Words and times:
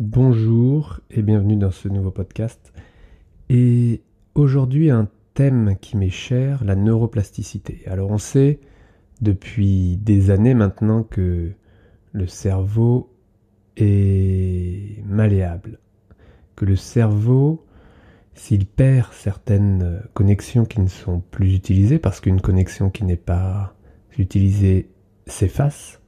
Bonjour 0.00 0.98
et 1.08 1.22
bienvenue 1.22 1.54
dans 1.54 1.70
ce 1.70 1.86
nouveau 1.86 2.10
podcast. 2.10 2.72
Et 3.48 4.02
aujourd'hui 4.34 4.90
un 4.90 5.08
thème 5.34 5.76
qui 5.80 5.96
m'est 5.96 6.10
cher, 6.10 6.64
la 6.64 6.74
neuroplasticité. 6.74 7.82
Alors 7.86 8.10
on 8.10 8.18
sait 8.18 8.58
depuis 9.20 9.96
des 9.98 10.30
années 10.30 10.54
maintenant 10.54 11.04
que 11.04 11.52
le 12.10 12.26
cerveau 12.26 13.08
est 13.76 15.00
malléable, 15.06 15.78
que 16.56 16.64
le 16.64 16.74
cerveau, 16.74 17.64
s'il 18.34 18.66
perd 18.66 19.12
certaines 19.12 20.02
connexions 20.12 20.64
qui 20.64 20.80
ne 20.80 20.88
sont 20.88 21.22
plus 21.30 21.54
utilisées, 21.54 22.00
parce 22.00 22.20
qu'une 22.20 22.40
connexion 22.40 22.90
qui 22.90 23.04
n'est 23.04 23.14
pas 23.14 23.76
utilisée 24.18 24.90
s'efface, 25.28 26.00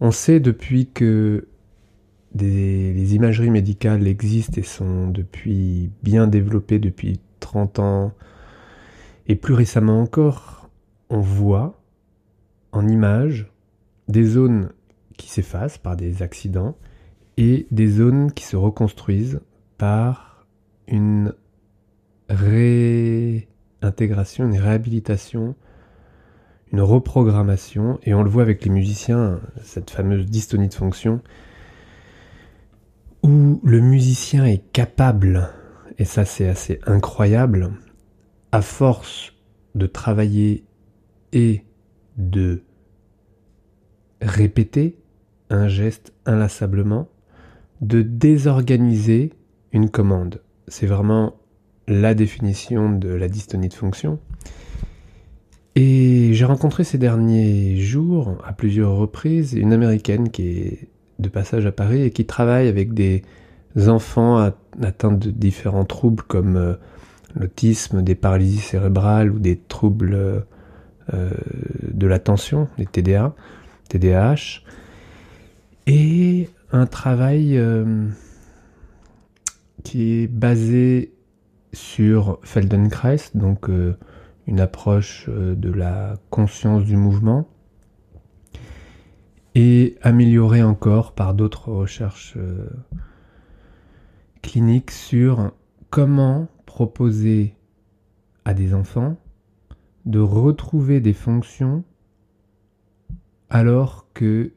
on 0.00 0.10
sait 0.10 0.38
depuis 0.38 0.88
que 0.88 1.48
les 2.44 3.14
imageries 3.14 3.50
médicales 3.50 4.06
existent 4.06 4.60
et 4.60 4.64
sont 4.64 5.08
depuis 5.08 5.90
bien 6.02 6.26
développées 6.26 6.78
depuis 6.78 7.20
30 7.40 7.78
ans, 7.78 8.12
et 9.26 9.36
plus 9.36 9.54
récemment 9.54 10.00
encore, 10.00 10.68
on 11.08 11.20
voit 11.20 11.80
en 12.72 12.86
images 12.86 13.50
des 14.08 14.24
zones 14.24 14.70
qui 15.16 15.30
s'effacent 15.30 15.78
par 15.78 15.96
des 15.96 16.22
accidents 16.22 16.76
et 17.36 17.66
des 17.70 17.88
zones 17.88 18.32
qui 18.32 18.44
se 18.44 18.56
reconstruisent 18.56 19.40
par 19.78 20.46
une 20.88 21.32
réintégration, 22.28 24.46
une 24.46 24.58
réhabilitation, 24.58 25.54
une 26.72 26.80
reprogrammation. 26.80 27.98
Et 28.04 28.14
on 28.14 28.22
le 28.22 28.30
voit 28.30 28.42
avec 28.42 28.64
les 28.64 28.70
musiciens, 28.70 29.40
cette 29.62 29.90
fameuse 29.90 30.26
dystonie 30.26 30.68
de 30.68 30.74
fonction, 30.74 31.20
où 33.26 33.60
le 33.64 33.80
musicien 33.80 34.44
est 34.44 34.62
capable, 34.72 35.50
et 35.98 36.04
ça 36.04 36.24
c'est 36.24 36.48
assez 36.48 36.78
incroyable, 36.86 37.72
à 38.52 38.62
force 38.62 39.32
de 39.74 39.86
travailler 39.86 40.64
et 41.32 41.64
de 42.16 42.62
répéter 44.22 44.96
un 45.50 45.66
geste 45.66 46.12
inlassablement, 46.24 47.08
de 47.80 48.02
désorganiser 48.02 49.32
une 49.72 49.90
commande. 49.90 50.40
C'est 50.68 50.86
vraiment 50.86 51.34
la 51.88 52.14
définition 52.14 52.90
de 52.90 53.08
la 53.08 53.28
dystonie 53.28 53.68
de 53.68 53.74
fonction. 53.74 54.18
Et 55.74 56.30
j'ai 56.32 56.44
rencontré 56.44 56.84
ces 56.84 56.96
derniers 56.96 57.76
jours, 57.76 58.38
à 58.44 58.52
plusieurs 58.52 58.96
reprises, 58.96 59.52
une 59.52 59.72
américaine 59.72 60.30
qui 60.30 60.48
est 60.48 60.88
de 61.18 61.28
passage 61.28 61.66
à 61.66 61.72
Paris 61.72 62.02
et 62.02 62.10
qui 62.10 62.26
travaille 62.26 62.68
avec 62.68 62.94
des 62.94 63.22
enfants 63.86 64.50
atteints 64.82 65.12
de 65.12 65.30
différents 65.30 65.84
troubles 65.84 66.22
comme 66.22 66.56
euh, 66.56 66.74
l'autisme, 67.34 68.02
des 68.02 68.14
paralysies 68.14 68.58
cérébrales 68.58 69.30
ou 69.30 69.38
des 69.38 69.56
troubles 69.56 70.14
euh, 70.14 71.30
de 71.92 72.06
l'attention, 72.06 72.68
des 72.78 72.86
TDA, 72.86 73.34
TDAH, 73.88 74.62
et 75.86 76.48
un 76.72 76.86
travail 76.86 77.58
euh, 77.58 78.06
qui 79.84 80.22
est 80.22 80.26
basé 80.26 81.12
sur 81.72 82.40
Feldenkrais, 82.42 83.18
donc 83.34 83.68
une 84.46 84.60
approche 84.60 85.28
de 85.28 85.70
la 85.70 86.14
conscience 86.30 86.84
du 86.84 86.96
mouvement, 86.96 87.46
et 89.58 89.96
amélioré 90.02 90.62
encore 90.62 91.12
par 91.12 91.32
d'autres 91.32 91.72
recherches 91.72 92.34
euh, 92.36 92.68
cliniques 94.42 94.90
sur 94.90 95.50
comment 95.88 96.48
proposer 96.66 97.54
à 98.44 98.52
des 98.52 98.74
enfants 98.74 99.16
de 100.04 100.18
retrouver 100.18 101.00
des 101.00 101.14
fonctions 101.14 101.84
alors 103.48 104.06
que 104.12 104.52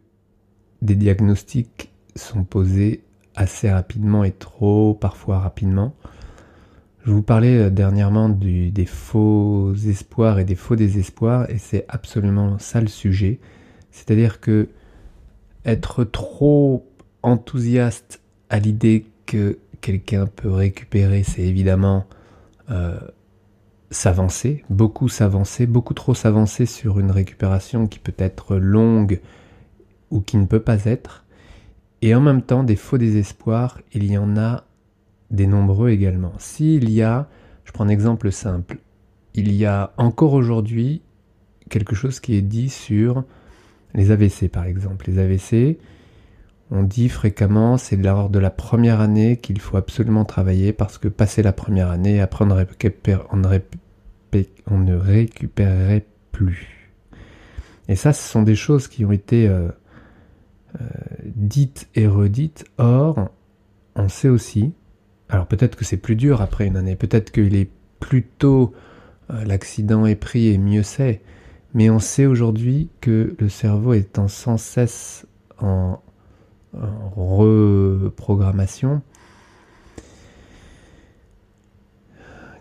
des 0.81 0.95
diagnostics 0.95 1.93
sont 2.17 2.43
posés 2.43 3.05
assez 3.37 3.71
rapidement 3.71 4.25
et 4.25 4.33
trop 4.33 4.95
parfois 4.95 5.39
rapidement. 5.39 5.95
Je 7.05 7.11
vous 7.11 7.23
parlais 7.23 7.57
euh, 7.57 7.69
dernièrement 7.69 8.27
des 8.27 8.85
faux 8.85 9.73
espoirs 9.75 10.39
et 10.39 10.43
des 10.43 10.55
faux 10.55 10.75
désespoirs 10.75 11.49
et 11.49 11.57
c'est 11.57 11.85
absolument 11.87 12.59
ça 12.59 12.81
le 12.81 12.87
sujet. 12.87 13.39
C'est-à-dire 13.91 14.41
que 14.41 14.67
être 15.69 16.03
trop 16.03 16.85
enthousiaste 17.23 18.21
à 18.49 18.59
l'idée 18.59 19.05
que 19.25 19.59
quelqu'un 19.81 20.25
peut 20.25 20.51
récupérer, 20.51 21.23
c'est 21.23 21.43
évidemment 21.43 22.05
euh, 22.69 22.99
s'avancer, 23.91 24.63
beaucoup 24.69 25.09
s'avancer, 25.09 25.65
beaucoup 25.65 25.93
trop 25.93 26.13
s'avancer 26.13 26.65
sur 26.65 26.99
une 26.99 27.11
récupération 27.11 27.87
qui 27.87 27.99
peut 27.99 28.13
être 28.17 28.57
longue 28.57 29.19
ou 30.11 30.21
qui 30.21 30.37
ne 30.37 30.45
peut 30.45 30.59
pas 30.59 30.85
être. 30.85 31.25
Et 32.01 32.15
en 32.15 32.21
même 32.21 32.41
temps, 32.41 32.63
des 32.63 32.75
faux 32.75 32.97
désespoirs, 32.97 33.79
il 33.93 34.09
y 34.09 34.17
en 34.17 34.37
a 34.37 34.65
des 35.31 35.47
nombreux 35.47 35.89
également. 35.89 36.33
S'il 36.37 36.89
y 36.89 37.01
a, 37.01 37.29
je 37.65 37.71
prends 37.71 37.83
un 37.83 37.89
exemple 37.89 38.31
simple, 38.31 38.79
il 39.33 39.53
y 39.53 39.65
a 39.65 39.93
encore 39.97 40.33
aujourd'hui 40.33 41.01
quelque 41.69 41.95
chose 41.95 42.19
qui 42.19 42.35
est 42.35 42.41
dit 42.41 42.69
sur 42.69 43.23
les 43.93 44.11
AVC 44.11 44.49
par 44.51 44.65
exemple. 44.65 45.09
Les 45.09 45.19
AVC, 45.19 45.77
on 46.71 46.83
dit 46.83 47.09
fréquemment, 47.09 47.77
c'est 47.77 47.95
lors 47.95 48.29
de 48.29 48.39
la 48.39 48.49
première 48.49 49.01
année 49.01 49.37
qu'il 49.37 49.59
faut 49.59 49.77
absolument 49.77 50.25
travailler 50.25 50.73
parce 50.73 50.97
que 50.97 51.07
passer 51.07 51.41
la 51.41 51.53
première 51.53 51.89
année, 51.89 52.21
après 52.21 52.45
on, 52.45 52.47
ne 54.77 54.95
récupérerait 54.95 56.05
plus. 56.31 56.91
Et 57.87 57.95
ça, 57.95 58.13
ce 58.13 58.21
sont 58.21 58.43
des 58.43 58.55
choses 58.55 58.87
qui 58.87 59.03
ont 59.03 59.11
été 59.11 59.47
euh, 59.47 59.69
euh, 60.79 60.85
dites 61.25 61.89
et 61.95 62.05
redites. 62.05 62.65
Or, 62.77 63.29
on 63.95 64.09
sait 64.09 64.29
aussi, 64.29 64.73
alors 65.27 65.47
peut-être 65.47 65.75
que 65.75 65.85
c'est 65.85 65.97
plus 65.97 66.15
dur 66.15 66.41
après 66.41 66.67
une 66.67 66.77
année, 66.77 66.95
peut-être 66.95 67.31
qu'il 67.31 67.55
est 67.55 67.71
plus 67.99 68.23
tôt 68.23 68.73
euh, 69.31 69.45
l'accident 69.45 70.05
est 70.05 70.15
pris 70.15 70.47
et 70.47 70.57
mieux 70.57 70.83
c'est. 70.83 71.21
Mais 71.73 71.89
on 71.89 71.99
sait 71.99 72.25
aujourd'hui 72.25 72.89
que 72.99 73.35
le 73.37 73.49
cerveau 73.49 73.93
étant 73.93 74.27
sans 74.27 74.57
cesse 74.57 75.27
en, 75.59 76.01
reprogrammation, 77.15 79.01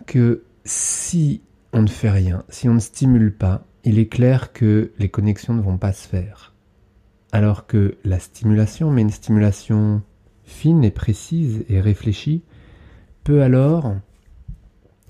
que 0.07 0.41
si 0.65 1.41
on 1.73 1.83
ne 1.83 1.87
fait 1.87 2.09
rien, 2.09 2.43
si 2.49 2.67
on 2.67 2.73
ne 2.73 2.79
stimule 2.79 3.31
pas, 3.31 3.67
il 3.83 3.99
est 3.99 4.07
clair 4.07 4.51
que 4.51 4.91
les 4.97 5.09
connexions 5.09 5.53
ne 5.53 5.61
vont 5.61 5.77
pas 5.77 5.93
se 5.93 6.07
faire. 6.07 6.55
Alors 7.31 7.67
que 7.67 7.97
la 8.03 8.17
stimulation, 8.17 8.89
mais 8.89 9.03
une 9.03 9.11
stimulation 9.11 10.01
fine 10.43 10.83
et 10.83 10.89
précise 10.89 11.63
et 11.69 11.79
réfléchie, 11.79 12.41
peut 13.23 13.43
alors 13.43 13.93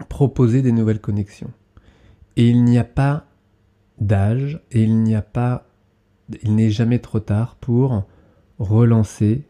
proposer 0.10 0.62
des 0.62 0.74
nouvelles 0.74 1.00
connexions. 1.00 1.52
Et 2.36 2.50
il 2.50 2.66
n'y 2.66 2.78
a 2.78 2.84
pas 2.84 3.29
d'âge 4.00 4.62
et 4.72 4.84
il 4.84 5.04
n'y 5.04 5.16
a 5.16 5.22
pas, 5.22 5.66
il 6.44 6.56
n'est 6.56 6.72
jamais 6.72 7.00
trop 7.00 7.20
tard 7.20 7.56
pour 7.60 8.04
relancer 8.60 9.44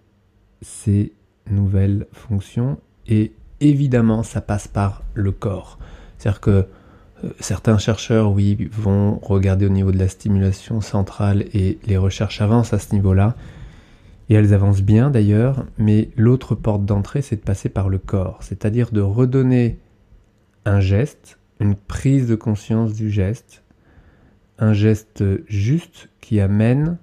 ces 0.61 1.13
nouvelles 1.49 2.07
fonctions 2.11 2.79
et 3.07 3.33
évidemment 3.59 4.23
ça 4.23 4.41
passe 4.41 4.67
par 4.67 5.03
le 5.13 5.31
corps. 5.31 5.79
C'est-à-dire 6.17 6.41
que 6.41 6.67
euh, 7.23 7.29
certains 7.39 7.77
chercheurs, 7.77 8.31
oui, 8.31 8.69
vont 8.71 9.19
regarder 9.19 9.65
au 9.65 9.69
niveau 9.69 9.91
de 9.91 9.97
la 9.97 10.07
stimulation 10.07 10.81
centrale 10.81 11.45
et 11.53 11.79
les 11.85 11.97
recherches 11.97 12.41
avancent 12.41 12.73
à 12.73 12.79
ce 12.79 12.93
niveau-là. 12.93 13.35
Et 14.29 14.35
elles 14.35 14.53
avancent 14.53 14.83
bien 14.83 15.09
d'ailleurs, 15.09 15.65
mais 15.77 16.09
l'autre 16.15 16.53
porte 16.53 16.85
d'entrée, 16.85 17.21
c'est 17.23 17.37
de 17.37 17.41
passer 17.41 17.67
par 17.67 17.89
le 17.89 17.97
corps, 17.97 18.37
c'est-à-dire 18.41 18.91
de 18.91 19.01
redonner 19.01 19.79
un 20.65 20.79
geste, 20.79 21.39
une 21.59 21.75
prise 21.75 22.27
de 22.27 22.35
conscience 22.35 22.93
du 22.93 23.09
geste, 23.09 23.63
un 24.59 24.73
geste 24.73 25.23
juste 25.47 26.09
qui 26.21 26.39
amène 26.39 26.97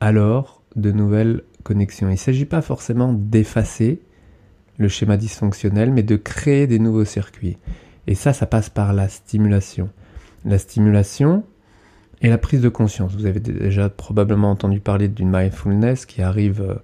alors 0.00 0.62
de 0.74 0.90
nouvelles 0.90 1.42
connexions. 1.62 2.08
Il 2.08 2.12
ne 2.12 2.16
s'agit 2.16 2.46
pas 2.46 2.62
forcément 2.62 3.12
d'effacer 3.12 4.00
le 4.78 4.88
schéma 4.88 5.16
dysfonctionnel, 5.16 5.92
mais 5.92 6.02
de 6.02 6.16
créer 6.16 6.66
des 6.66 6.78
nouveaux 6.78 7.04
circuits. 7.04 7.58
Et 8.06 8.14
ça, 8.14 8.32
ça 8.32 8.46
passe 8.46 8.70
par 8.70 8.92
la 8.92 9.08
stimulation. 9.08 9.90
La 10.44 10.58
stimulation 10.58 11.44
et 12.22 12.28
la 12.28 12.38
prise 12.38 12.62
de 12.62 12.68
conscience. 12.68 13.14
Vous 13.14 13.26
avez 13.26 13.40
déjà 13.40 13.88
probablement 13.90 14.50
entendu 14.50 14.80
parler 14.80 15.08
d'une 15.08 15.30
mindfulness 15.30 16.06
qui 16.06 16.22
arrive 16.22 16.62
euh, 16.62 16.74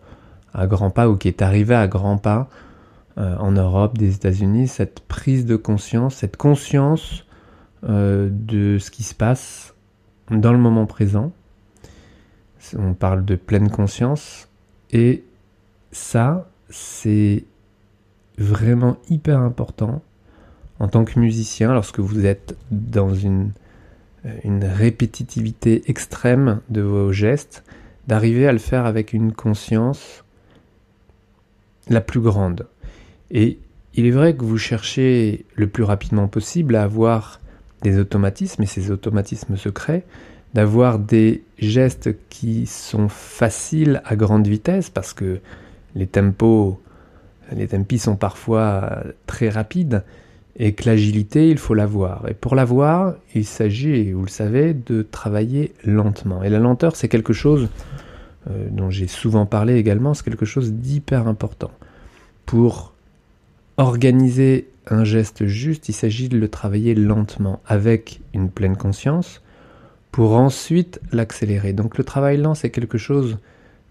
à 0.53 0.67
grands 0.67 0.91
pas 0.91 1.09
ou 1.09 1.17
qui 1.17 1.29
est 1.29 1.41
arrivée 1.43 1.75
à 1.75 1.89
grands 1.89 2.19
pas 2.19 2.49
euh, 3.17 3.37
en 3.39 3.53
Europe, 3.53 3.97
des 3.97 4.15
États-Unis. 4.15 4.69
Cette 4.69 5.01
prise 5.01 5.47
de 5.47 5.57
conscience, 5.57 6.17
cette 6.17 6.37
conscience 6.37 7.25
euh, 7.89 8.29
de 8.31 8.79
ce 8.79 8.91
qui 8.91 9.03
se 9.03 9.15
passe 9.15 9.74
dans 10.41 10.53
le 10.53 10.59
moment 10.59 10.87
présent. 10.87 11.33
On 12.77 12.95
parle 12.95 13.25
de 13.25 13.37
pleine 13.37 13.71
conscience. 13.71 14.49
Et 14.91 15.25
ça, 15.93 16.49
c'est 16.71 17.45
vraiment 18.39 18.97
hyper 19.09 19.39
important 19.39 20.03
en 20.81 20.89
tant 20.89 21.05
que 21.05 21.19
musicien 21.19 21.73
lorsque 21.73 22.01
vous 22.01 22.27
êtes 22.27 22.57
dans 22.71 23.15
une, 23.15 23.53
une 24.43 24.65
répétitivité 24.65 25.89
extrême 25.89 26.61
de 26.69 26.81
vos 26.81 27.13
gestes, 27.13 27.65
d'arriver 28.07 28.47
à 28.49 28.53
le 28.53 28.59
faire 28.59 28.87
avec 28.87 29.13
une 29.13 29.33
conscience 29.33 30.25
la 31.89 32.01
plus 32.01 32.21
grande. 32.21 32.67
Et 33.31 33.59
il 33.95 34.07
est 34.07 34.11
vrai 34.11 34.35
que 34.35 34.45
vous 34.45 34.59
cherchez 34.59 35.47
le 35.55 35.69
plus 35.69 35.85
rapidement 35.85 36.29
possible 36.29 36.75
à 36.77 36.83
avoir 36.83 37.41
des 37.85 37.99
automatismes, 37.99 38.65
et 38.65 38.67
ces 38.67 38.91
automatismes 38.91 39.57
secrets, 39.57 40.05
d'avoir 40.55 40.99
des 40.99 41.45
gestes 41.59 42.17
qui 42.29 42.67
sont 42.67 43.09
faciles 43.09 44.03
à 44.05 44.17
grande 44.17 44.49
vitesse, 44.49 44.91
parce 44.91 45.13
que 45.13 45.39
les 45.95 46.09
tempos, 46.09 46.81
les 47.53 47.69
tempis 47.69 47.99
sont 47.99 48.17
parfois 48.17 49.05
très 49.27 49.49
rapides, 49.49 50.03
et 50.57 50.73
que 50.73 50.89
l'agilité, 50.89 51.51
il 51.51 51.59
faut 51.59 51.75
l'avoir. 51.75 52.29
Et 52.29 52.35
pour 52.35 52.55
l'avoir, 52.55 53.15
il 53.35 53.45
s'agit, 53.45 54.13
vous 54.13 54.25
le 54.25 54.31
savez, 54.31 54.73
de 54.73 55.03
travailler 55.03 55.73
lentement. 55.85 56.43
Et 56.43 56.49
la 56.49 56.61
lenteur, 56.61 56.95
c'est 56.95 57.09
quelque 57.09 57.33
chose 57.33 57.69
euh, 58.49 58.69
dont 58.71 58.89
j'ai 58.91 59.09
souvent 59.09 59.47
parlé 59.47 59.75
également, 59.75 60.15
c'est 60.15 60.25
quelque 60.25 60.47
chose 60.47 60.73
d'hyper 60.73 61.27
important. 61.27 61.73
Pour 62.47 62.93
organiser 63.77 64.69
un 64.89 65.05
geste 65.05 65.47
juste, 65.47 65.89
il 65.89 65.93
s'agit 65.93 66.29
de 66.29 66.39
le 66.39 66.49
travailler 66.49 66.95
lentement, 66.95 67.61
avec 67.67 68.21
une 68.35 68.51
pleine 68.51 68.77
conscience, 68.77 69.41
pour 70.13 70.37
ensuite 70.37 71.01
l'accélérer. 71.13 71.73
Donc 71.73 71.99
le 71.99 72.05
travail 72.05 72.37
lent, 72.37 72.55
c'est 72.55 72.71
quelque 72.71 72.99
chose 72.99 73.39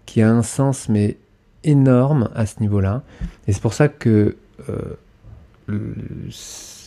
qui 0.06 0.22
a 0.22 0.30
un 0.30 0.42
sens, 0.42 0.88
mais 0.88 1.16
énorme 1.64 2.30
à 2.34 2.46
ce 2.46 2.60
niveau-là. 2.60 3.02
Et 3.46 3.52
c'est 3.52 3.62
pour 3.62 3.74
ça 3.74 3.88
que 3.88 4.36
euh, 4.68 4.96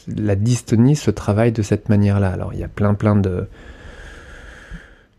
la 0.07 0.35
dystonie 0.35 0.95
se 0.95 1.11
travaille 1.11 1.51
de 1.51 1.61
cette 1.61 1.89
manière-là. 1.89 2.29
Alors 2.29 2.53
il 2.53 2.59
y 2.59 2.63
a 2.63 2.67
plein 2.67 2.93
plein 2.93 3.15
de... 3.15 3.47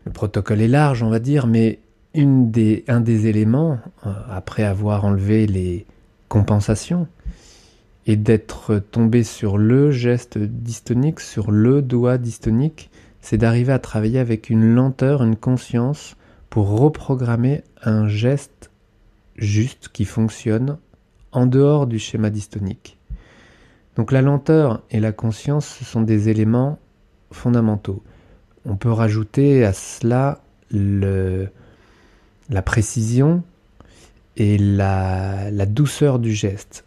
Le 0.05 0.11
protocole 0.11 0.61
est 0.61 0.67
large, 0.67 1.03
on 1.03 1.09
va 1.09 1.19
dire, 1.19 1.45
mais 1.45 1.79
une 2.13 2.51
des, 2.51 2.83
un 2.87 3.01
des 3.01 3.27
éléments, 3.27 3.79
euh, 4.05 4.11
après 4.29 4.63
avoir 4.63 5.05
enlevé 5.05 5.45
les 5.45 5.85
compensations, 6.27 7.07
et 8.09 8.15
d'être 8.15 8.79
tombé 8.79 9.23
sur 9.23 9.59
le 9.59 9.91
geste 9.91 10.39
dystonique, 10.39 11.19
sur 11.19 11.51
le 11.51 11.83
doigt 11.83 12.17
dystonique, 12.17 12.89
c'est 13.21 13.37
d'arriver 13.37 13.71
à 13.71 13.77
travailler 13.77 14.17
avec 14.17 14.49
une 14.49 14.73
lenteur, 14.73 15.21
une 15.21 15.35
conscience 15.35 16.15
pour 16.49 16.69
reprogrammer 16.79 17.61
un 17.83 18.07
geste 18.07 18.71
juste 19.35 19.89
qui 19.93 20.05
fonctionne 20.05 20.79
en 21.31 21.45
dehors 21.45 21.85
du 21.85 21.99
schéma 21.99 22.31
dystonique. 22.31 22.97
Donc 23.95 24.11
la 24.11 24.23
lenteur 24.23 24.81
et 24.89 24.99
la 24.99 25.11
conscience, 25.11 25.67
ce 25.67 25.85
sont 25.85 26.01
des 26.01 26.29
éléments 26.29 26.79
fondamentaux. 27.31 28.01
On 28.65 28.75
peut 28.75 28.91
rajouter 28.91 29.63
à 29.63 29.71
cela 29.71 30.41
la 30.71 31.51
précision 32.63 33.43
et 34.35 34.57
la, 34.57 35.51
douceur 35.67 36.17
du 36.17 36.33
geste. 36.33 36.85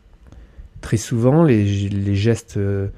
Très 0.82 0.99
souvent, 0.99 1.43
les, 1.43 2.14
gestes 2.14 2.58
euh, 2.58 2.88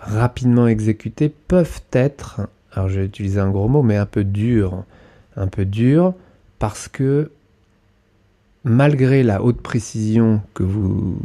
rapidement 0.00 0.68
exécutés 0.68 1.30
peuvent 1.48 1.80
être 1.92 2.42
alors 2.72 2.88
je 2.88 3.00
vais 3.00 3.06
utiliser 3.06 3.38
un 3.40 3.50
gros 3.50 3.68
mot, 3.68 3.82
mais 3.82 3.96
un 3.96 4.06
peu 4.06 4.24
dur. 4.24 4.84
Un 5.36 5.46
peu 5.46 5.66
parce 6.58 6.88
que 6.88 7.30
malgré 8.64 9.22
la 9.22 9.42
haute 9.42 9.60
précision 9.60 10.42
que 10.54 10.62
vous 10.62 11.18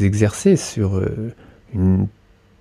exercez 0.00 0.56
sur 0.56 0.96
euh, 0.96 1.32
une 1.74 2.08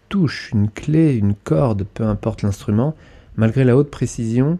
touche, 0.09 0.51
une 0.53 0.69
clé, 0.69 1.15
une 1.15 1.33
corde, 1.33 1.85
peu 1.93 2.03
importe 2.03 2.41
l'instrument, 2.41 2.95
malgré 3.37 3.63
la 3.63 3.75
haute 3.75 3.89
précision, 3.89 4.59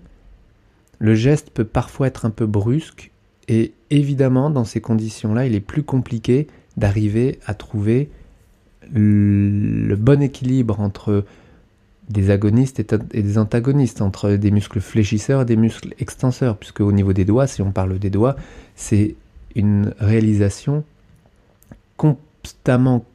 le 1.00 1.16
geste 1.16 1.50
peut 1.52 1.66
parfois 1.66 2.08
être 2.08 2.26
un 2.26 2.30
peu 2.30 2.46
brusque 2.46 3.12
et 3.48 3.74
évidemment 3.90 4.50
dans 4.50 4.64
ces 4.64 4.82
conditions-là, 4.82 5.46
il 5.46 5.56
est 5.56 5.60
plus 5.60 5.84
compliqué 5.84 6.48
d'arriver 6.78 7.40
à 7.46 7.54
trouver 7.54 8.10
le 8.92 9.96
bon 9.96 10.22
équilibre 10.22 10.80
entre 10.80 11.26
des 12.10 12.30
agonistes 12.30 12.80
et, 12.80 13.22
des 13.22 13.38
antagonistes, 13.38 14.02
entre 14.02 14.32
des 14.32 14.52
muscles 14.52 14.82
fléchisseurs 14.82 15.42
et 15.42 15.46
des 15.46 15.56
muscles 15.56 15.94
extenseurs, 16.00 16.58
puisque 16.58 16.82
au 16.82 16.92
niveau 16.92 17.14
des 17.14 17.26
doigts, 17.26 17.48
si 17.48 17.62
on 17.62 17.72
parle 17.72 18.00
des 18.00 18.10
doigts, 18.10 18.36
c'est 18.76 19.16
une 19.56 19.94
réalisation 20.00 20.84
constamment 21.98 23.06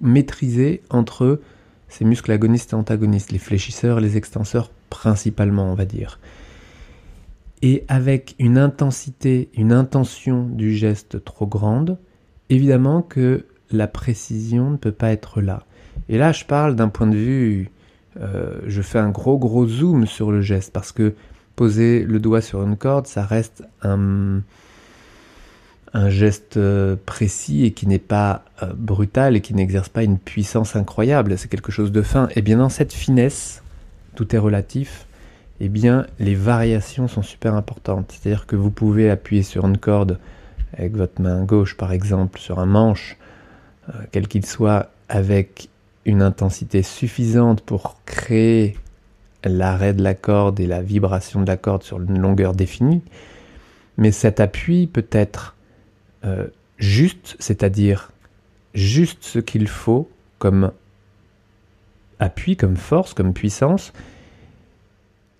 maîtrisée 0.00 0.82
entre 0.90 1.40
ces 1.88 2.04
muscles 2.04 2.32
agonistes 2.32 2.72
et 2.72 2.76
antagonistes, 2.76 3.32
les 3.32 3.38
fléchisseurs 3.38 4.00
les 4.00 4.16
extenseurs 4.16 4.70
principalement, 4.90 5.70
on 5.70 5.74
va 5.74 5.84
dire. 5.84 6.18
Et 7.62 7.84
avec 7.88 8.34
une 8.38 8.58
intensité, 8.58 9.48
une 9.54 9.72
intention 9.72 10.46
du 10.46 10.74
geste 10.74 11.24
trop 11.24 11.46
grande, 11.46 11.96
évidemment 12.50 13.02
que 13.02 13.46
la 13.70 13.88
précision 13.88 14.70
ne 14.70 14.76
peut 14.76 14.92
pas 14.92 15.12
être 15.12 15.40
là. 15.40 15.64
Et 16.08 16.18
là, 16.18 16.32
je 16.32 16.44
parle 16.44 16.76
d'un 16.76 16.88
point 16.88 17.06
de 17.06 17.16
vue 17.16 17.70
euh, 18.20 18.60
je 18.66 18.82
fais 18.82 18.98
un 18.98 19.10
gros 19.10 19.38
gros 19.38 19.66
zoom 19.66 20.06
sur 20.06 20.30
le 20.30 20.42
geste 20.42 20.72
parce 20.72 20.92
que 20.92 21.14
poser 21.56 22.04
le 22.04 22.18
doigt 22.18 22.40
sur 22.40 22.62
une 22.62 22.76
corde, 22.76 23.06
ça 23.06 23.24
reste 23.24 23.64
un, 23.82 24.42
geste 26.08 26.56
euh, 26.56 26.96
précis 27.06 27.64
et 27.64 27.72
qui 27.72 27.86
n'est 27.86 27.98
pas 27.98 28.44
euh, 28.62 28.72
brutal 28.74 29.36
et 29.36 29.40
qui 29.40 29.54
n'exerce 29.54 29.88
pas 29.88 30.02
une 30.02 30.18
puissance 30.18 30.76
incroyable. 30.76 31.36
C'est 31.38 31.48
quelque 31.48 31.72
chose 31.72 31.92
de 31.92 32.02
fin. 32.02 32.28
Et 32.34 32.42
bien 32.42 32.58
dans 32.58 32.70
cette 32.70 32.92
finesse, 32.92 33.62
tout 34.14 34.34
est 34.34 34.38
relatif. 34.38 35.06
Et 35.60 35.68
bien 35.68 36.06
les 36.18 36.34
variations 36.34 37.08
sont 37.08 37.22
super 37.22 37.54
importantes. 37.54 38.12
C'est-à-dire 38.12 38.46
que 38.46 38.56
vous 38.56 38.70
pouvez 38.70 39.10
appuyer 39.10 39.42
sur 39.42 39.66
une 39.66 39.78
corde 39.78 40.18
avec 40.76 40.96
votre 40.96 41.20
main 41.20 41.44
gauche 41.44 41.76
par 41.76 41.92
exemple 41.92 42.38
sur 42.38 42.58
un 42.58 42.66
manche, 42.66 43.16
quel 44.12 44.28
qu'il 44.28 44.46
soit, 44.46 44.90
avec 45.08 45.68
une 46.04 46.22
intensité 46.22 46.82
suffisante 46.82 47.60
pour 47.60 47.96
créer 48.06 48.76
l'arrêt 49.44 49.94
de 49.94 50.02
la 50.02 50.14
corde 50.14 50.60
et 50.60 50.66
la 50.66 50.82
vibration 50.82 51.40
de 51.40 51.46
la 51.46 51.56
corde 51.56 51.82
sur 51.82 52.00
une 52.00 52.18
longueur 52.18 52.54
définie, 52.54 53.02
mais 53.96 54.12
cet 54.12 54.40
appui 54.40 54.86
peut 54.86 55.06
être 55.10 55.54
euh, 56.24 56.46
juste, 56.78 57.36
c'est-à-dire 57.38 58.12
juste 58.74 59.24
ce 59.24 59.38
qu'il 59.38 59.68
faut 59.68 60.10
comme 60.38 60.72
appui, 62.18 62.56
comme 62.56 62.76
force, 62.76 63.14
comme 63.14 63.32
puissance. 63.32 63.92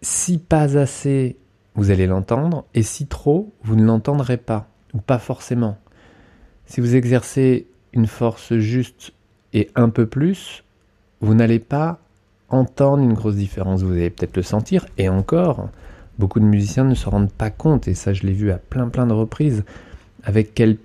Si 0.03 0.39
pas 0.39 0.77
assez, 0.77 1.37
vous 1.75 1.91
allez 1.91 2.07
l'entendre, 2.07 2.65
et 2.75 2.83
si 2.83 3.07
trop, 3.07 3.53
vous 3.63 3.77
ne 3.77 3.85
l'entendrez 3.85 4.37
pas, 4.37 4.69
pas 5.01 5.19
forcément. 5.19 5.79
Si 6.67 6.81
vous 6.81 6.95
exercez 6.97 7.67
une 7.93 8.07
force 8.07 8.57
juste 8.57 9.13
et 9.53 9.71
un 9.75 9.89
peu 9.89 10.07
plus, 10.07 10.65
vous 11.21 11.35
n'allez 11.35 11.59
pas 11.59 11.99
entendre 12.49 13.03
une 13.03 13.15
grosse 13.15 13.37
différence. 13.37 13.83
Vous 13.83 13.93
allez 13.93 14.11
peut-être 14.11 14.37
le 14.37 14.43
sentir, 14.43 14.87
et 14.99 15.09
encore, 15.09 15.69
beaucoup 16.19 16.41
de 16.41 16.45
musiciens 16.45 16.85
ne 16.85 16.95
se 16.95 17.09
rendent 17.09 17.33
pas 17.33 17.51
compte, 17.51 17.89
et 17.89 17.95
ça 17.95 18.13
je 18.13 18.23
l'ai 18.23 18.33
vu 18.33 18.51
à 18.51 18.59
plein 18.59 18.89
plein 18.89 19.07
de 19.07 19.13
reprises, 19.13 19.65
avec 20.25 20.55
quelle 20.55 20.77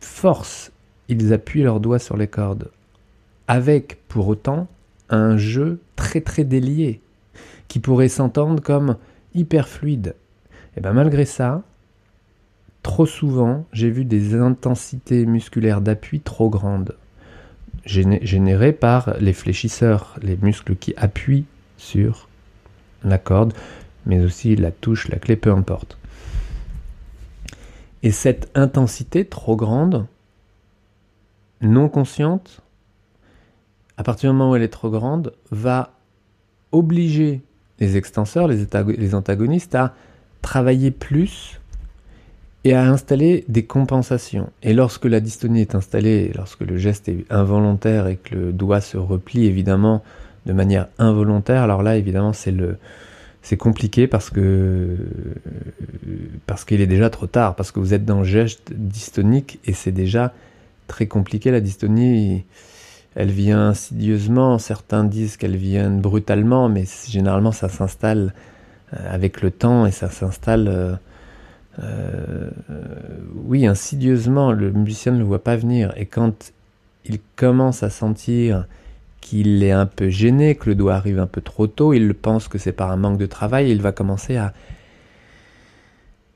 force 0.00 0.72
ils 1.08 1.32
appuient 1.32 1.62
leurs 1.62 1.80
doigts 1.80 1.98
sur 1.98 2.16
les 2.16 2.28
cordes, 2.28 2.70
avec 3.48 3.98
pour 4.08 4.28
autant 4.28 4.68
un 5.10 5.36
jeu 5.36 5.80
très 5.96 6.20
très 6.20 6.44
délié, 6.44 7.00
qui 7.66 7.80
pourrait 7.80 8.08
s'entendre 8.08 8.62
comme 8.62 8.96
hyper 9.34 9.68
fluide. 9.68 10.14
Et 10.76 10.80
bien 10.80 10.92
malgré 10.92 11.24
ça, 11.24 11.62
trop 12.88 13.04
souvent, 13.04 13.66
j'ai 13.70 13.90
vu 13.90 14.06
des 14.06 14.34
intensités 14.34 15.26
musculaires 15.26 15.82
d'appui 15.82 16.20
trop 16.20 16.48
grandes 16.48 16.96
générés 17.84 18.72
par 18.72 19.14
les 19.20 19.34
fléchisseurs, 19.34 20.16
les 20.22 20.38
muscles 20.38 20.74
qui 20.74 20.94
appuient 20.96 21.44
sur 21.76 22.28
la 23.04 23.18
corde, 23.18 23.52
mais 24.06 24.24
aussi 24.24 24.56
la 24.56 24.70
touche, 24.70 25.08
la 25.08 25.18
clé, 25.18 25.36
peu 25.36 25.52
importe. 25.52 25.98
Et 28.02 28.10
cette 28.10 28.50
intensité 28.54 29.26
trop 29.26 29.54
grande, 29.54 30.06
non 31.60 31.90
consciente, 31.90 32.62
à 33.98 34.02
partir 34.02 34.30
du 34.30 34.36
moment 34.36 34.52
où 34.52 34.56
elle 34.56 34.62
est 34.62 34.68
trop 34.68 34.88
grande, 34.88 35.34
va 35.50 35.92
obliger 36.72 37.42
les 37.80 37.98
extenseurs, 37.98 38.48
les 38.48 39.14
antagonistes 39.14 39.74
à 39.74 39.94
travailler 40.40 40.90
plus 40.90 41.57
et 42.64 42.74
à 42.74 42.84
installer 42.84 43.44
des 43.48 43.64
compensations. 43.64 44.50
Et 44.62 44.74
lorsque 44.74 45.04
la 45.04 45.20
dystonie 45.20 45.60
est 45.60 45.74
installée, 45.74 46.32
lorsque 46.34 46.60
le 46.60 46.76
geste 46.76 47.08
est 47.08 47.24
involontaire 47.30 48.08
et 48.08 48.16
que 48.16 48.34
le 48.34 48.52
doigt 48.52 48.80
se 48.80 48.96
replie 48.96 49.46
évidemment 49.46 50.02
de 50.46 50.52
manière 50.52 50.88
involontaire, 50.98 51.62
alors 51.62 51.82
là 51.82 51.96
évidemment 51.96 52.32
c'est 52.32 52.50
le 52.50 52.76
c'est 53.42 53.56
compliqué 53.56 54.06
parce 54.06 54.30
que 54.30 54.96
parce 56.46 56.64
qu'il 56.64 56.80
est 56.80 56.86
déjà 56.86 57.08
trop 57.08 57.26
tard, 57.26 57.54
parce 57.54 57.70
que 57.70 57.80
vous 57.80 57.94
êtes 57.94 58.04
dans 58.04 58.18
le 58.18 58.24
geste 58.24 58.72
dystonique 58.74 59.60
et 59.64 59.72
c'est 59.72 59.92
déjà 59.92 60.34
très 60.86 61.06
compliquée, 61.06 61.50
la 61.50 61.60
dystonie. 61.60 62.44
Elle 63.14 63.30
vient 63.30 63.68
insidieusement, 63.68 64.58
certains 64.58 65.02
disent 65.02 65.36
qu'elle 65.36 65.56
vient 65.56 65.90
brutalement, 65.90 66.68
mais 66.68 66.84
généralement 67.08 67.52
ça 67.52 67.68
s'installe 67.68 68.34
euh, 68.94 68.96
avec 69.10 69.40
le 69.40 69.50
temps 69.50 69.86
et 69.86 69.92
ça 69.92 70.10
s'installe, 70.10 70.98
euh, 71.80 72.50
euh, 72.70 72.84
oui, 73.44 73.66
insidieusement. 73.66 74.52
Le 74.52 74.72
musicien 74.72 75.12
ne 75.12 75.18
le 75.18 75.24
voit 75.24 75.42
pas 75.42 75.56
venir. 75.56 75.92
Et 75.96 76.06
quand 76.06 76.52
il 77.04 77.18
commence 77.36 77.82
à 77.82 77.90
sentir 77.90 78.66
qu'il 79.20 79.62
est 79.62 79.72
un 79.72 79.86
peu 79.86 80.08
gêné, 80.08 80.54
que 80.54 80.68
le 80.68 80.74
doigt 80.74 80.94
arrive 80.94 81.18
un 81.18 81.26
peu 81.26 81.40
trop 81.40 81.66
tôt, 81.66 81.92
il 81.92 82.14
pense 82.14 82.48
que 82.48 82.58
c'est 82.58 82.72
par 82.72 82.90
un 82.90 82.96
manque 82.96 83.18
de 83.18 83.26
travail, 83.26 83.70
il 83.70 83.82
va 83.82 83.92
commencer 83.92 84.36
à 84.36 84.52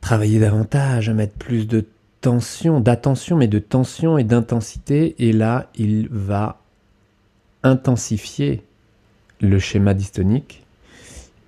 travailler 0.01 0.41
davantage, 0.41 1.09
à 1.09 1.15
mettre 1.15 1.35
plus 1.35 1.69
de 1.69 1.87
tension, 2.21 2.81
d'attention, 2.81 3.37
mais 3.37 3.49
de 3.49 3.59
tension 3.59 4.19
et 4.19 4.25
d'intensité, 4.25 5.15
et 5.19 5.33
là, 5.33 5.69
il 5.77 6.09
va 6.11 6.61
intensifier 7.63 8.65
le 9.41 9.59
schéma 9.59 9.95
dystonique 9.95 10.62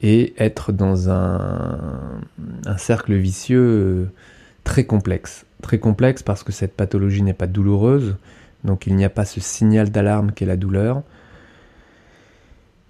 et 0.03 0.35
être 0.39 0.73
dans 0.73 1.11
un, 1.11 1.79
cercle 2.77 3.15
vicieux 3.15 4.11
très 4.65 4.85
complexe. 4.85 5.47
Très 5.63 5.79
complexe 5.79 6.23
parce 6.23 6.43
que 6.43 6.53
cette 6.53 6.75
pathologie 6.75 7.23
n'est 7.23 7.33
pas 7.33 7.47
douloureuse, 7.47 8.17
donc 8.65 8.87
il 8.87 8.97
n'y 8.97 9.05
a 9.05 9.11
pas 9.11 9.25
ce 9.25 9.41
signal 9.41 9.91
d'alarme 9.91 10.33
qu'est 10.33 10.47
la 10.47 10.57
douleur. 10.57 11.03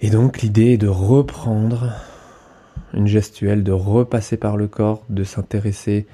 Et 0.00 0.10
donc 0.10 0.42
l'idée 0.42 0.72
est 0.72 0.78
de 0.78 0.88
reprendre 0.88 1.92
une 2.94 3.06
gestuelle, 3.06 3.62
de 3.62 3.72
repasser 3.72 4.36
par 4.36 4.56
le 4.56 4.66
corps, 4.66 5.02
de 5.08 5.24
s'intéresser 5.24 6.06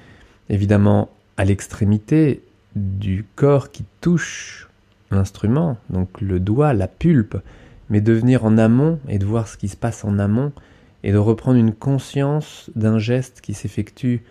évidemment 0.48 1.08
à 1.36 1.44
l'extrémité 1.44 2.42
du 2.76 3.24
corps 3.36 3.70
qui 3.70 3.84
touche 4.00 4.68
l'instrument, 5.10 5.76
donc 5.88 6.20
le 6.20 6.38
doigt, 6.38 6.72
la 6.72 6.88
pulpe, 6.88 7.36
mais 7.88 8.00
de 8.00 8.12
venir 8.12 8.44
en 8.44 8.58
amont 8.58 9.00
et 9.08 9.18
de 9.18 9.26
voir 9.26 9.48
ce 9.48 9.56
qui 9.56 9.68
se 9.68 9.76
passe 9.76 10.04
en 10.04 10.18
amont 10.18 10.52
et 11.02 11.12
de 11.12 11.18
reprendre 11.18 11.58
une 11.58 11.72
conscience 11.72 12.70
d'un 12.74 12.98
geste 12.98 13.40
qui 13.40 13.54
s'effectue 13.54 14.22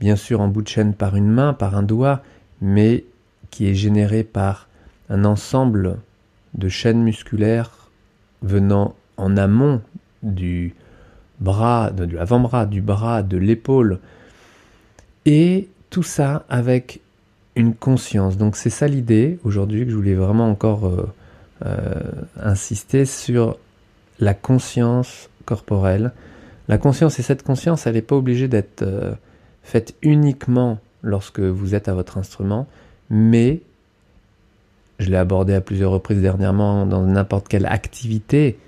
bien 0.00 0.16
sûr 0.16 0.40
en 0.40 0.48
bout 0.48 0.62
de 0.62 0.68
chaîne 0.68 0.94
par 0.94 1.16
une 1.16 1.30
main, 1.30 1.52
par 1.52 1.76
un 1.76 1.82
doigt, 1.82 2.22
mais 2.60 3.04
qui 3.50 3.68
est 3.68 3.74
généré 3.74 4.24
par 4.24 4.68
un 5.08 5.24
ensemble 5.24 5.98
de 6.54 6.68
chaînes 6.68 7.02
musculaires 7.02 7.90
venant 8.42 8.94
en 9.16 9.36
amont 9.36 9.80
du 10.22 10.74
bras, 11.40 11.90
de 11.90 12.16
l'avant-bras, 12.16 12.66
du 12.66 12.80
bras, 12.80 13.22
de 13.22 13.36
l'épaule, 13.36 14.00
et 15.24 15.68
tout 15.90 16.02
ça 16.02 16.44
avec 16.48 17.00
une 17.54 17.74
conscience. 17.74 18.36
Donc 18.36 18.56
c'est 18.56 18.70
ça 18.70 18.86
l'idée 18.86 19.38
aujourd'hui 19.44 19.84
que 19.84 19.90
je 19.90 19.96
voulais 19.96 20.14
vraiment 20.14 20.48
encore 20.48 20.86
euh, 20.86 21.12
euh, 21.64 21.94
insister 22.40 23.06
sur 23.06 23.56
la 24.18 24.34
conscience 24.34 25.30
corporelle. 25.46 26.12
La 26.68 26.76
conscience 26.76 27.18
et 27.18 27.22
cette 27.22 27.42
conscience, 27.42 27.86
elle 27.86 27.94
n'est 27.94 28.02
pas 28.02 28.16
obligée 28.16 28.48
d'être 28.48 28.82
euh, 28.82 29.14
faite 29.62 29.94
uniquement 30.02 30.78
lorsque 31.02 31.40
vous 31.40 31.74
êtes 31.74 31.88
à 31.88 31.94
votre 31.94 32.18
instrument, 32.18 32.66
mais 33.08 33.60
je 34.98 35.10
l'ai 35.10 35.16
abordé 35.16 35.54
à 35.54 35.60
plusieurs 35.60 35.92
reprises 35.92 36.20
dernièrement 36.20 36.86
dans 36.86 37.02
n'importe 37.02 37.48
quelle 37.48 37.66
activité. 37.66 38.58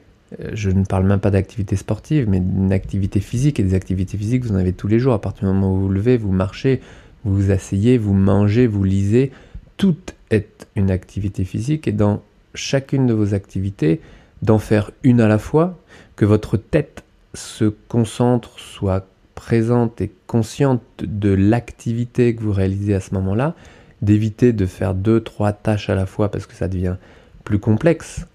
Je 0.52 0.70
ne 0.70 0.84
parle 0.84 1.06
même 1.06 1.20
pas 1.20 1.30
d'activité 1.30 1.74
sportive, 1.74 2.28
mais 2.28 2.40
d'une 2.40 2.70
activité 2.70 3.20
physique. 3.20 3.58
Et 3.58 3.62
des 3.62 3.74
activités 3.74 4.18
physiques, 4.18 4.44
vous 4.44 4.52
en 4.52 4.56
avez 4.56 4.74
tous 4.74 4.88
les 4.88 4.98
jours. 4.98 5.14
À 5.14 5.20
partir 5.22 5.48
du 5.48 5.54
moment 5.54 5.72
où 5.72 5.76
vous 5.76 5.82
vous 5.84 5.88
levez, 5.88 6.18
vous 6.18 6.32
marchez, 6.32 6.82
vous 7.24 7.34
vous 7.34 7.50
asseyez, 7.50 7.96
vous 7.96 8.12
mangez, 8.12 8.66
vous 8.66 8.84
lisez, 8.84 9.32
tout 9.78 9.96
est 10.30 10.66
une 10.76 10.90
activité 10.90 11.44
physique 11.44 11.88
et 11.88 11.92
dans 11.92 12.22
chacune 12.54 13.06
de 13.06 13.14
vos 13.14 13.34
activités, 13.34 14.00
d'en 14.42 14.58
faire 14.58 14.90
une 15.02 15.20
à 15.20 15.28
la 15.28 15.38
fois, 15.38 15.78
que 16.18 16.24
votre 16.24 16.56
tête 16.56 17.04
se 17.32 17.64
concentre, 17.64 18.58
soit 18.58 19.06
présente 19.36 20.00
et 20.00 20.10
consciente 20.26 20.82
de 21.00 21.32
l'activité 21.32 22.34
que 22.34 22.42
vous 22.42 22.52
réalisez 22.52 22.92
à 22.92 23.00
ce 23.00 23.14
moment-là, 23.14 23.54
d'éviter 24.02 24.52
de 24.52 24.66
faire 24.66 24.94
deux, 24.94 25.20
trois 25.20 25.52
tâches 25.52 25.88
à 25.88 25.94
la 25.94 26.06
fois 26.06 26.28
parce 26.28 26.46
que 26.46 26.54
ça 26.54 26.66
devient 26.66 26.96
plus 27.44 27.60
complexe, 27.60 28.26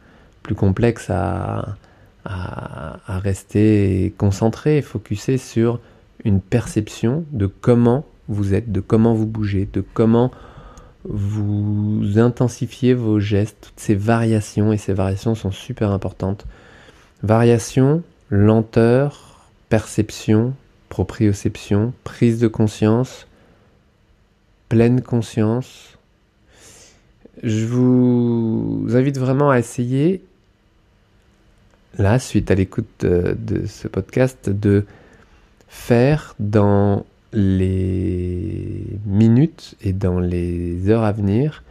plus 0.44 0.56
complexe 0.56 1.10
à, 1.10 1.76
à, 2.24 3.20
rester 3.20 4.14
concentré, 4.18 4.82
focusé 4.82 5.38
sur 5.38 5.82
une 6.24 6.40
perception 6.40 7.26
de 7.34 7.48
comment 7.48 8.06
vous 8.30 8.54
êtes, 8.54 8.72
de 8.72 8.80
comment 8.80 9.14
vous 9.14 9.28
bougez, 9.28 9.68
de 9.74 9.84
comment 9.94 10.32
vous 11.04 12.14
intensifiez 12.16 12.94
vos 12.94 13.20
gestes, 13.20 13.58
toutes 13.60 13.80
ces 13.82 13.96
variations, 13.96 14.72
et 14.72 14.78
ces 14.78 14.94
variations 14.94 15.36
sont 15.36 15.52
super 15.52 15.92
importantes. 15.92 16.46
Variation, 17.24 18.04
lenteur, 18.30 19.40
perception, 19.70 20.54
proprioception, 20.90 21.94
prise 22.04 22.38
de 22.38 22.50
conscience, 22.50 23.28
pleine 24.68 25.02
conscience. 25.02 25.98
Je 27.42 27.66
vous 27.66 28.88
invite 28.90 29.18
vraiment 29.18 29.50
à 29.52 29.58
essayer, 29.58 30.22
là, 31.98 32.20
suite 32.20 32.52
à 32.52 32.56
l'écoute 32.56 32.90
de, 33.00 33.38
de 33.40 33.68
ce 33.68 33.88
podcast, 33.88 34.50
de 34.50 34.86
faire 35.70 36.36
dans 36.40 37.06
les 37.32 38.86
minutes 39.06 39.76
et 39.82 39.94
dans 39.94 40.20
les 40.20 40.90
heures 40.90 41.04
à 41.04 41.14
venir, 41.14 41.64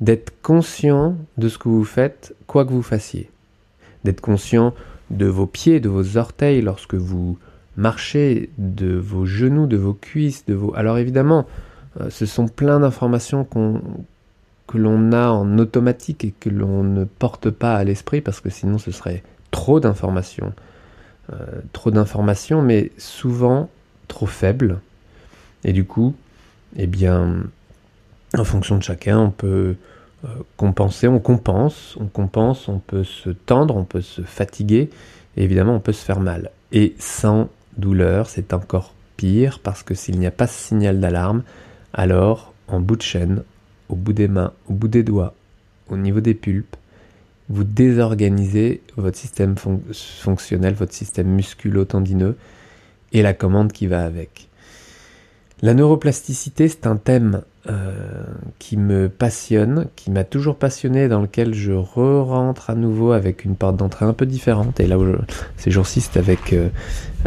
d'être 0.00 0.32
conscient 0.40 1.16
de 1.36 1.48
ce 1.48 1.58
que 1.58 1.68
vous 1.68 1.84
faites, 1.84 2.34
quoi 2.46 2.64
que 2.64 2.70
vous 2.70 2.82
fassiez. 2.82 3.28
D'être 4.04 4.20
conscient 4.20 4.74
de 5.10 5.26
vos 5.26 5.46
pieds, 5.46 5.80
de 5.80 5.88
vos 5.88 6.16
orteils 6.16 6.62
lorsque 6.62 6.94
vous 6.94 7.38
marchez, 7.76 8.50
de 8.58 8.94
vos 8.96 9.24
genoux, 9.24 9.66
de 9.66 9.76
vos 9.76 9.94
cuisses, 9.94 10.44
de 10.46 10.54
vos... 10.54 10.74
Alors 10.74 10.98
évidemment, 10.98 11.46
euh, 12.00 12.10
ce 12.10 12.26
sont 12.26 12.48
plein 12.48 12.80
d'informations 12.80 13.44
que 13.44 14.78
l'on 14.78 15.12
a 15.12 15.28
en 15.28 15.58
automatique 15.58 16.24
et 16.24 16.34
que 16.38 16.50
l'on 16.50 16.82
ne 16.82 17.04
porte 17.04 17.50
pas 17.50 17.76
à 17.76 17.84
l'esprit 17.84 18.20
parce 18.20 18.40
que 18.40 18.50
sinon 18.50 18.78
ce 18.78 18.90
serait 18.90 19.22
trop 19.50 19.80
d'informations. 19.80 20.52
Euh, 21.32 21.60
trop 21.72 21.90
d'informations, 21.90 22.62
mais 22.62 22.90
souvent 22.98 23.70
trop 24.08 24.26
faible. 24.26 24.80
Et 25.64 25.72
du 25.72 25.84
coup, 25.84 26.14
eh 26.76 26.86
bien, 26.86 27.44
en 28.36 28.44
fonction 28.44 28.76
de 28.76 28.82
chacun, 28.82 29.18
on 29.18 29.30
peut 29.30 29.76
euh, 30.24 30.28
compenser, 30.56 31.08
on 31.08 31.18
compense, 31.18 31.96
on 32.00 32.06
compense, 32.06 32.68
on 32.68 32.78
peut 32.78 33.04
se 33.04 33.30
tendre, 33.30 33.76
on 33.76 33.84
peut 33.84 34.00
se 34.00 34.22
fatiguer, 34.22 34.90
évidemment, 35.36 35.74
on 35.74 35.80
peut 35.80 35.92
se 35.92 36.04
faire 36.04 36.20
mal. 36.20 36.50
Et 36.72 36.94
sans 36.98 37.48
douleur, 37.76 38.28
c'est 38.28 38.52
encore 38.52 38.94
pire, 39.16 39.58
parce 39.60 39.82
que 39.82 39.94
s'il 39.94 40.18
n'y 40.18 40.26
a 40.26 40.30
pas 40.30 40.46
ce 40.46 40.68
signal 40.68 41.00
d'alarme, 41.00 41.42
alors, 41.92 42.52
en 42.68 42.80
bout 42.80 42.96
de 42.96 43.02
chaîne, 43.02 43.42
au 43.88 43.96
bout 43.96 44.12
des 44.12 44.28
mains, 44.28 44.52
au 44.68 44.72
bout 44.72 44.88
des 44.88 45.02
doigts, 45.02 45.34
au 45.88 45.96
niveau 45.96 46.20
des 46.20 46.34
pulpes, 46.34 46.76
vous 47.48 47.64
désorganisez 47.64 48.80
votre 48.96 49.18
système 49.18 49.56
fonctionnel, 49.56 50.74
votre 50.74 50.94
système 50.94 51.28
musculo-tendineux, 51.28 52.36
et 53.12 53.22
la 53.22 53.34
commande 53.34 53.72
qui 53.72 53.86
va 53.86 54.04
avec. 54.04 54.48
La 55.64 55.74
neuroplasticité, 55.74 56.66
c'est 56.66 56.88
un 56.88 56.96
thème 56.96 57.42
euh, 57.68 57.92
qui 58.58 58.76
me 58.76 59.08
passionne, 59.08 59.86
qui 59.94 60.10
m'a 60.10 60.24
toujours 60.24 60.56
passionné, 60.56 61.06
dans 61.06 61.20
lequel 61.20 61.54
je 61.54 61.70
re-rentre 61.70 62.68
à 62.68 62.74
nouveau 62.74 63.12
avec 63.12 63.44
une 63.44 63.54
porte 63.54 63.76
d'entrée 63.76 64.04
un 64.04 64.12
peu 64.12 64.26
différente. 64.26 64.80
Et 64.80 64.88
là, 64.88 64.98
où 64.98 65.06
ces 65.56 65.70
jours-ci, 65.70 66.00
c'est 66.00 66.18
avec, 66.18 66.52
euh, 66.52 66.68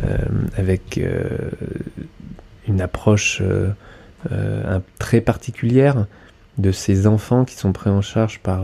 euh, 0.04 1.18
une 2.68 2.82
approche 2.82 3.42
très 5.00 5.22
particulière 5.22 6.06
de 6.58 6.74
ces 6.74 7.08
enfants 7.08 7.46
qui 7.46 7.56
sont 7.56 7.72
pris 7.72 7.90
en 7.90 8.02
charge 8.02 8.40
par, 8.40 8.64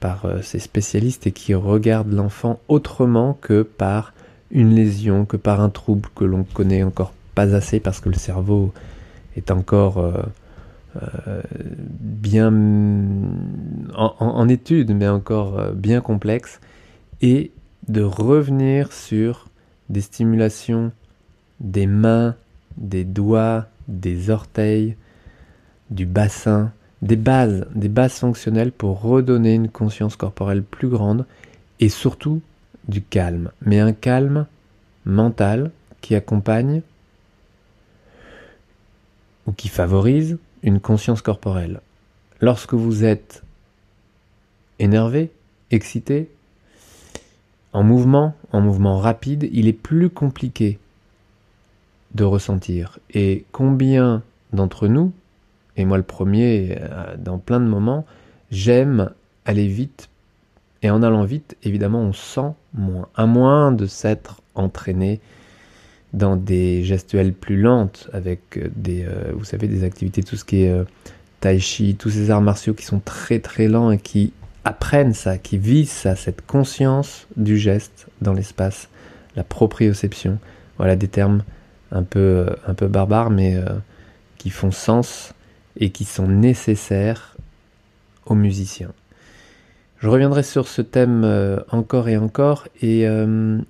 par 0.00 0.26
ces 0.42 0.58
spécialistes 0.58 1.26
et 1.26 1.32
qui 1.32 1.54
regardent 1.54 2.12
l'enfant 2.12 2.60
autrement 2.68 3.38
que 3.40 3.62
par 3.62 4.12
une 4.50 4.74
lésion, 4.74 5.24
que 5.24 5.36
par 5.36 5.60
un 5.60 5.70
trouble 5.70 6.08
que 6.14 6.24
l'on 6.24 6.42
connaît 6.42 6.82
encore 6.82 7.14
pas 7.34 7.54
assez 7.54 7.80
parce 7.80 8.00
que 8.00 8.08
le 8.08 8.16
cerveau 8.16 8.72
est 9.36 9.50
encore 9.50 9.98
euh, 9.98 10.22
euh, 11.02 11.42
bien 12.00 12.52
en, 13.94 14.48
étude, 14.48 14.94
mais 14.94 15.08
encore 15.08 15.58
euh, 15.58 15.72
bien 15.72 16.00
complexe, 16.00 16.60
et 17.20 17.50
de 17.88 18.02
revenir 18.02 18.92
sur 18.92 19.48
des 19.88 20.00
stimulations 20.00 20.92
des 21.60 21.86
mains, 21.86 22.34
des 22.76 23.04
doigts, 23.04 23.66
des 23.88 24.30
orteils, 24.30 24.96
du 25.90 26.06
bassin, 26.06 26.72
des 27.02 27.16
bases, 27.16 27.66
des 27.74 27.88
bases 27.88 28.14
fonctionnelles 28.14 28.72
pour 28.72 29.02
redonner 29.02 29.54
une 29.54 29.68
conscience 29.68 30.16
corporelle 30.16 30.62
plus 30.62 30.88
grande 30.88 31.26
et 31.80 31.88
surtout 31.88 32.40
du 32.88 33.02
calme, 33.02 33.50
mais 33.62 33.80
un 33.80 33.92
calme 33.92 34.46
mental 35.04 35.70
qui 36.00 36.14
accompagne 36.14 36.82
ou 39.46 39.52
qui 39.52 39.68
favorise 39.68 40.38
une 40.62 40.80
conscience 40.80 41.22
corporelle. 41.22 41.80
lorsque 42.40 42.74
vous 42.74 43.04
êtes 43.04 43.42
énervé, 44.78 45.30
excité, 45.70 46.28
en 47.72 47.82
mouvement, 47.82 48.34
en 48.52 48.60
mouvement 48.60 48.98
rapide, 48.98 49.48
il 49.52 49.66
est 49.66 49.72
plus 49.72 50.10
compliqué 50.10 50.78
de 52.14 52.24
ressentir. 52.24 52.98
Et 53.12 53.44
combien 53.50 54.22
d'entre 54.52 54.88
nous, 54.88 55.12
et 55.76 55.84
moi 55.84 55.96
le 55.96 56.02
premier, 56.02 56.76
euh, 56.80 57.16
dans 57.16 57.38
plein 57.38 57.60
de 57.60 57.66
moments, 57.66 58.04
j'aime 58.50 59.10
aller 59.44 59.66
vite. 59.66 60.08
Et 60.82 60.90
en 60.90 61.02
allant 61.02 61.24
vite, 61.24 61.56
évidemment, 61.62 62.00
on 62.00 62.12
sent 62.12 62.52
moins. 62.74 63.08
À 63.16 63.26
moins 63.26 63.72
de 63.72 63.86
s'être 63.86 64.40
entraîné 64.54 65.20
dans 66.14 66.36
des 66.36 66.84
gestuelles 66.84 67.32
plus 67.32 67.60
lentes, 67.60 68.08
avec 68.12 68.40
des, 68.76 69.04
euh, 69.04 69.32
vous 69.34 69.44
savez, 69.44 69.66
des 69.66 69.84
activités, 69.84 70.22
tout 70.22 70.36
ce 70.36 70.44
qui 70.44 70.62
est 70.62 70.70
euh, 70.70 70.84
tai 71.40 71.58
chi, 71.58 71.96
tous 71.96 72.10
ces 72.10 72.30
arts 72.30 72.40
martiaux 72.40 72.72
qui 72.72 72.84
sont 72.84 73.00
très 73.00 73.40
très 73.40 73.68
lents 73.68 73.90
et 73.90 73.98
qui 73.98 74.32
apprennent 74.64 75.12
ça, 75.12 75.36
qui 75.36 75.58
visent 75.58 75.90
ça, 75.90 76.16
cette 76.16 76.46
conscience 76.46 77.26
du 77.36 77.58
geste 77.58 78.06
dans 78.22 78.32
l'espace, 78.32 78.88
la 79.36 79.44
proprioception. 79.44 80.38
Voilà 80.78 80.96
des 80.96 81.08
termes 81.08 81.42
un 81.90 82.02
peu, 82.02 82.46
euh, 82.48 82.56
un 82.66 82.74
peu 82.74 82.86
barbares, 82.86 83.30
mais 83.30 83.56
euh, 83.56 83.64
qui 84.38 84.50
font 84.50 84.70
sens 84.70 85.34
et 85.76 85.90
qui 85.90 86.04
sont 86.04 86.28
nécessaires 86.28 87.36
aux 88.26 88.34
musiciens. 88.34 88.92
Je 90.04 90.08
reviendrai 90.10 90.42
sur 90.42 90.68
ce 90.68 90.82
thème 90.82 91.22
euh, 91.24 91.60
encore 91.70 92.10
et 92.10 92.18
encore, 92.18 92.68
et 92.82 93.06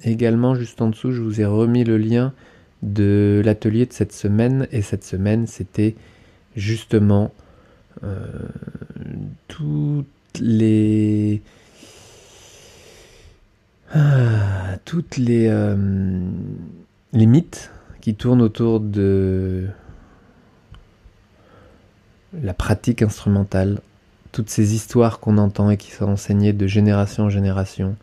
également 0.03 0.57
juste 0.57 0.83
en 0.83 0.89
dessous, 0.89 1.13
je 1.13 1.23
vous 1.23 1.41
ai 1.41 1.45
remis 1.45 1.85
le 1.85 1.97
lien 1.97 2.33
de 2.83 3.41
l'atelier 3.45 3.87
de 3.87 3.93
cette 3.93 4.13
semaine, 4.13 4.67
et 4.73 4.83
cette 4.83 5.05
semaine, 5.05 5.47
c'était 5.47 5.95
justement 6.57 7.33
ah, 8.03 8.09
toutes 9.47 10.09
les 10.41 11.41
euh, 13.95 15.77
les 17.13 17.27
mythes 17.27 17.71
qui 18.01 18.17
tournent 18.17 18.43
autour 18.43 18.81
de 18.81 19.69
la 22.43 22.55
pratique 22.55 23.03
instrumentale, 23.03 23.79
toutes 24.35 24.51
ces 24.51 24.75
histoires 24.75 25.21
qu'on 25.21 25.39
entend 25.39 25.71
et 25.71 25.77
qui 25.77 25.93
sont 25.93 26.07
enseignées 26.07 26.53
de 26.53 26.67
génération 26.67 27.25
en 27.25 27.31
génération, 27.31 27.95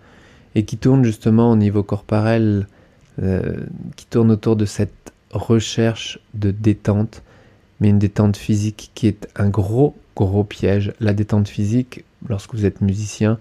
et 0.55 0.63
qui 0.63 0.77
tournent 0.77 1.03
justement 1.03 1.51
au 1.51 1.57
niveau 1.57 1.83
corporel, 1.83 2.67
euh, 3.21 3.57
qui 3.97 4.05
tournent 4.05 4.31
autour 4.31 4.55
de 4.55 4.63
cette 4.63 5.11
recherche 5.31 6.19
de 6.33 6.51
détente, 6.51 7.21
mais 7.81 7.89
une 7.89 7.99
détente 7.99 8.37
physique 8.37 8.91
qui 8.95 9.07
est 9.07 9.27
un 9.35 9.49
gros, 9.49 9.93
gros 10.15 10.45
piège. 10.45 10.93
La 11.01 11.11
détente 11.11 11.49
physique, 11.49 12.05
lorsque 12.29 12.55
vous 12.55 12.65
êtes 12.65 12.79
musicien, 12.79 13.37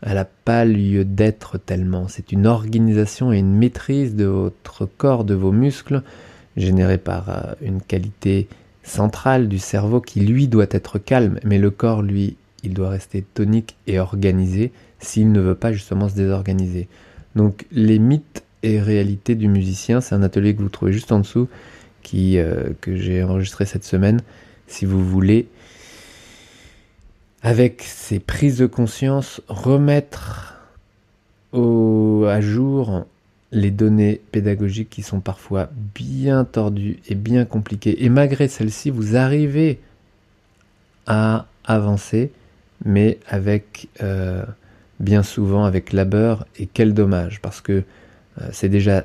elle 0.00 0.14
n'a 0.14 0.24
pas 0.24 0.64
lieu 0.64 1.04
d'être 1.04 1.58
tellement. 1.58 2.08
C'est 2.08 2.32
une 2.32 2.46
organisation 2.46 3.30
et 3.30 3.38
une 3.38 3.54
maîtrise 3.54 4.14
de 4.14 4.24
votre 4.24 4.86
corps, 4.86 5.24
de 5.24 5.34
vos 5.34 5.52
muscles, 5.52 6.02
générée 6.56 6.96
par 6.96 7.28
euh, 7.28 7.52
une 7.60 7.82
qualité 7.82 8.48
centrale 8.82 9.48
du 9.48 9.58
cerveau 9.58 10.00
qui, 10.00 10.20
lui, 10.20 10.48
doit 10.48 10.66
être 10.70 10.98
calme. 10.98 11.38
Mais 11.44 11.58
le 11.58 11.70
corps, 11.70 12.02
lui, 12.02 12.36
il 12.62 12.74
doit 12.74 12.90
rester 12.90 13.22
tonique 13.22 13.76
et 13.86 13.98
organisé 13.98 14.72
s'il 14.98 15.32
ne 15.32 15.40
veut 15.40 15.54
pas 15.54 15.72
justement 15.72 16.08
se 16.08 16.14
désorganiser. 16.14 16.88
Donc 17.36 17.66
les 17.72 17.98
mythes 17.98 18.42
et 18.62 18.80
réalités 18.80 19.34
du 19.34 19.48
musicien, 19.48 20.00
c'est 20.00 20.14
un 20.14 20.22
atelier 20.22 20.54
que 20.54 20.62
vous 20.62 20.68
trouvez 20.68 20.92
juste 20.92 21.12
en 21.12 21.20
dessous, 21.20 21.48
qui, 22.02 22.38
euh, 22.38 22.70
que 22.80 22.96
j'ai 22.96 23.22
enregistré 23.22 23.64
cette 23.64 23.84
semaine, 23.84 24.20
si 24.66 24.84
vous 24.84 25.04
voulez 25.04 25.48
avec 27.42 27.82
ces 27.82 28.18
prises 28.18 28.58
de 28.58 28.66
conscience, 28.66 29.40
remettre 29.48 30.60
au, 31.52 32.26
à 32.28 32.40
jour 32.40 33.06
les 33.52 33.70
données 33.70 34.20
pédagogiques 34.30 34.90
qui 34.90 35.02
sont 35.02 35.20
parfois 35.20 35.70
bien 35.94 36.44
tordues 36.44 36.98
et 37.08 37.14
bien 37.14 37.44
compliquées. 37.44 38.04
Et 38.04 38.08
malgré 38.08 38.48
celles-ci, 38.48 38.90
vous 38.90 39.16
arrivez 39.16 39.80
à 41.06 41.46
avancer, 41.64 42.30
mais 42.84 43.18
avec 43.28 43.88
euh, 44.02 44.44
bien 45.00 45.22
souvent 45.22 45.64
avec 45.64 45.92
labeur 45.92 46.46
et 46.58 46.66
quel 46.66 46.94
dommage, 46.94 47.40
parce 47.40 47.60
que 47.60 47.82
euh, 48.40 48.48
c'est 48.52 48.68
déjà 48.68 49.04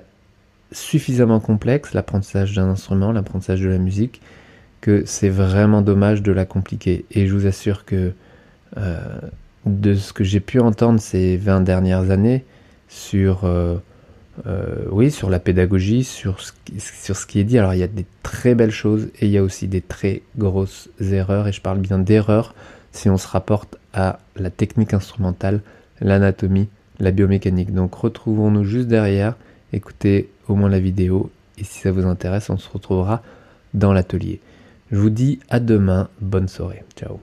suffisamment 0.72 1.40
complexe 1.40 1.94
l'apprentissage 1.94 2.54
d'un 2.54 2.70
instrument, 2.70 3.12
l'apprentissage 3.12 3.62
de 3.62 3.70
la 3.70 3.80
musique, 3.80 4.22
que 4.82 5.04
c'est 5.06 5.30
vraiment 5.30 5.82
dommage 5.82 6.22
de 6.22 6.32
la 6.32 6.46
compliquer. 6.46 7.06
Et 7.12 7.28
je 7.28 7.34
vous 7.34 7.48
assure 7.48 7.86
que 7.86 8.14
euh, 8.78 9.00
de 9.66 9.96
ce 9.96 10.14
que 10.14 10.24
j'ai 10.24 10.40
pu 10.40 10.60
entendre 10.60 11.00
ces 11.00 11.38
20 11.38 11.62
dernières 11.62 12.12
années 12.12 12.46
sur, 12.88 13.50
euh, 14.46 14.86
oui, 14.92 15.12
sur 15.12 15.30
la 15.30 15.40
pédagogie, 15.40 16.04
sur 16.04 16.40
sur 16.78 17.16
ce 17.16 17.26
qui 17.26 17.40
est 17.40 17.44
dit. 17.44 17.58
Alors 17.58 17.74
il 17.74 17.80
y 17.80 17.84
a 17.84 17.88
des 17.88 18.06
très 18.24 18.56
belles 18.56 18.72
choses 18.72 19.08
et 19.20 19.26
il 19.26 19.32
y 19.32 19.38
a 19.38 19.44
aussi 19.44 19.68
des 19.68 19.82
très 19.82 20.22
grosses 20.38 20.90
erreurs, 21.00 21.48
et 21.48 21.54
je 21.54 21.62
parle 21.62 21.80
bien 21.80 22.00
d'erreurs 22.00 22.54
si 22.92 23.10
on 23.10 23.18
se 23.18 23.28
rapporte 23.28 23.78
à 23.94 24.20
la 24.38 24.50
technique 24.50 24.94
instrumentale, 24.94 25.62
l'anatomie, 26.00 26.70
la 27.00 27.12
biomécanique. 27.12 27.74
Donc 27.74 27.94
retrouvons-nous 27.96 28.64
juste 28.64 28.88
derrière, 28.88 29.36
écoutez 29.74 30.30
au 30.48 30.56
moins 30.56 30.70
la 30.70 30.80
vidéo, 30.80 31.30
et 31.58 31.64
si 31.64 31.80
ça 31.80 31.92
vous 31.92 32.06
intéresse, 32.06 32.50
on 32.50 32.58
se 32.58 32.70
retrouvera 32.70 33.22
dans 33.74 33.94
l'atelier. 33.94 34.40
Je 34.92 34.98
vous 34.98 35.10
dis 35.10 35.40
à 35.50 35.60
demain, 35.60 36.10
bonne 36.22 36.48
soirée, 36.48 36.84
ciao 36.96 37.20